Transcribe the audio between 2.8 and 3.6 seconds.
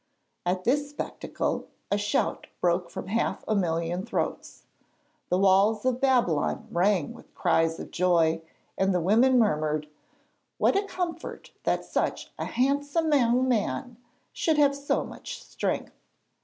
from half a